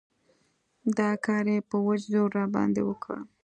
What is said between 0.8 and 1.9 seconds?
دا کار يې په